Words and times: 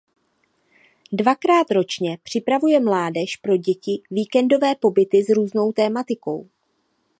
Dvakrát 1.11 1.71
ročně 1.71 2.17
připravuje 2.23 2.79
mládež 2.79 3.35
pro 3.37 3.57
děti 3.57 4.01
víkendové 4.11 4.75
pobyty 4.75 5.23
s 5.23 5.29
různou 5.29 5.71
tematikou. 5.71 6.49